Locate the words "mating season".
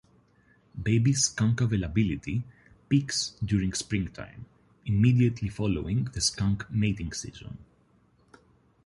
6.71-7.59